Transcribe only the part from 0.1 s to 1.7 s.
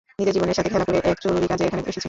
নিজের জীবনের সাথে খেলা করে এক জরুরি কাজে